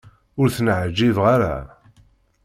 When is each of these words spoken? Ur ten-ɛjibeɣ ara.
Ur 0.39 0.47
ten-ɛjibeɣ 0.55 1.25
ara. 1.35 1.55